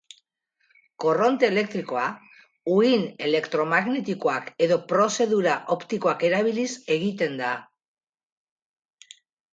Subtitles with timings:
[1.03, 2.05] Korronte elektrikoa,
[2.77, 7.53] uhin elektromagnetikoak edo prozedura optikoak erabiliz egiten da.